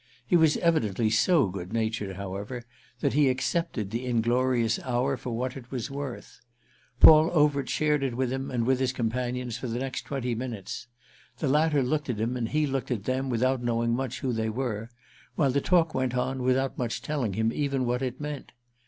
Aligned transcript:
He 0.25 0.35
was 0.35 0.57
evidently 0.57 1.11
so 1.11 1.47
good 1.47 1.71
natured, 1.71 2.15
however, 2.15 2.63
that 3.01 3.13
he 3.13 3.29
accepted 3.29 3.91
the 3.91 4.07
inglorious 4.07 4.79
hour 4.79 5.15
for 5.15 5.29
what 5.37 5.55
it 5.55 5.69
was 5.69 5.91
worth. 5.91 6.41
Paul 6.99 7.29
Overt 7.33 7.69
shared 7.69 8.01
it 8.01 8.17
with 8.17 8.33
him 8.33 8.49
and 8.49 8.65
with 8.65 8.79
his 8.79 8.93
companions 8.93 9.59
for 9.59 9.67
the 9.67 9.77
next 9.77 10.01
twenty 10.01 10.33
minutes; 10.33 10.87
the 11.37 11.47
latter 11.47 11.83
looked 11.83 12.09
at 12.09 12.19
him 12.19 12.35
and 12.35 12.49
he 12.49 12.65
looked 12.65 12.89
at 12.89 13.03
them 13.03 13.29
without 13.29 13.61
knowing 13.61 13.93
much 13.93 14.21
who 14.21 14.33
they 14.33 14.49
were, 14.49 14.89
while 15.35 15.51
the 15.51 15.61
talk 15.61 15.93
went 15.93 16.15
on 16.15 16.41
without 16.41 16.79
much 16.79 17.03
telling 17.03 17.33
him 17.33 17.53
even 17.53 17.85
what 17.85 18.01
it 18.01 18.19
meant. 18.19 18.53